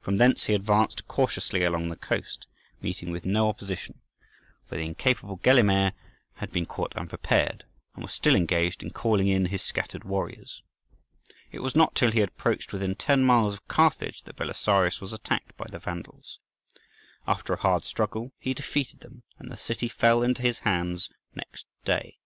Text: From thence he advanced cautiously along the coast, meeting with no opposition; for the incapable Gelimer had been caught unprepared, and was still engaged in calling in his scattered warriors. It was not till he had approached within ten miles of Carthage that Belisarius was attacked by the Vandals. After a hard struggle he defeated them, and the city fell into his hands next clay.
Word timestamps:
From 0.00 0.16
thence 0.16 0.46
he 0.46 0.54
advanced 0.54 1.06
cautiously 1.06 1.62
along 1.62 1.90
the 1.90 1.96
coast, 1.96 2.48
meeting 2.82 3.12
with 3.12 3.24
no 3.24 3.48
opposition; 3.48 4.00
for 4.66 4.74
the 4.74 4.82
incapable 4.84 5.36
Gelimer 5.36 5.92
had 6.38 6.50
been 6.50 6.66
caught 6.66 6.92
unprepared, 6.96 7.62
and 7.94 8.02
was 8.02 8.12
still 8.12 8.34
engaged 8.34 8.82
in 8.82 8.90
calling 8.90 9.28
in 9.28 9.46
his 9.46 9.62
scattered 9.62 10.02
warriors. 10.02 10.64
It 11.52 11.60
was 11.60 11.76
not 11.76 11.94
till 11.94 12.10
he 12.10 12.18
had 12.18 12.30
approached 12.30 12.72
within 12.72 12.96
ten 12.96 13.22
miles 13.22 13.54
of 13.54 13.68
Carthage 13.68 14.24
that 14.24 14.34
Belisarius 14.34 15.00
was 15.00 15.12
attacked 15.12 15.56
by 15.56 15.66
the 15.70 15.78
Vandals. 15.78 16.40
After 17.28 17.52
a 17.52 17.60
hard 17.60 17.84
struggle 17.84 18.32
he 18.40 18.54
defeated 18.54 18.98
them, 18.98 19.22
and 19.38 19.52
the 19.52 19.56
city 19.56 19.86
fell 19.88 20.24
into 20.24 20.42
his 20.42 20.58
hands 20.58 21.10
next 21.36 21.64
clay. 21.84 22.18